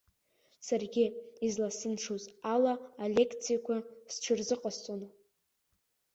Саргьы 0.65 1.05
изласылшоз 1.45 2.23
ала 2.53 2.73
алекциақәа 3.03 3.77
сҽырзыҟасҵон. 4.13 5.01